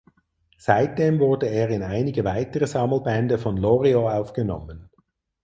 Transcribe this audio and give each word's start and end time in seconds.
Seitdem 0.57 1.19
wurde 1.19 1.45
er 1.45 1.69
in 1.69 1.83
einige 1.83 2.23
weitere 2.23 2.65
Sammelbände 2.65 3.37
von 3.37 3.55
Loriot 3.55 4.11
aufgenommen. 4.11 4.89